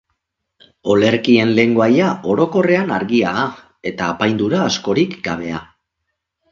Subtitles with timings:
[0.93, 3.47] Olerkien lengoaia orokorrean argia da,
[3.93, 5.67] eta apaindura askorik gabea.